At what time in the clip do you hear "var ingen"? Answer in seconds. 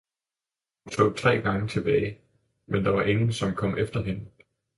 2.91-3.33